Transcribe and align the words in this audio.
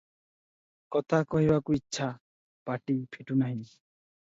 କଥା 0.95 1.19
କହିବାକୁ 1.35 1.77
ଇଚ୍ଛା, 1.79 2.09
ପାଟି 2.71 3.01
ଫିଟୁନାହିଁ। 3.15 3.65